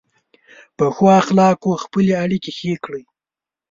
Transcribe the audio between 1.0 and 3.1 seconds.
اخلاقو خپلې اړیکې ښې کړئ.